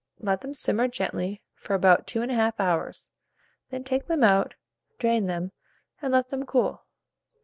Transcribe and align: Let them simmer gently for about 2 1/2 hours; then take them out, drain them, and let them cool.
Let 0.17 0.41
them 0.41 0.55
simmer 0.55 0.87
gently 0.87 1.43
for 1.53 1.75
about 1.75 2.07
2 2.07 2.21
1/2 2.21 2.53
hours; 2.57 3.11
then 3.69 3.83
take 3.83 4.07
them 4.07 4.23
out, 4.23 4.55
drain 4.97 5.27
them, 5.27 5.51
and 6.01 6.11
let 6.11 6.29
them 6.31 6.43
cool. 6.43 6.85